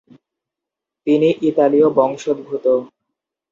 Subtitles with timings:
[1.07, 2.65] তিনি ইতালীয় বংশোদ্ভূত।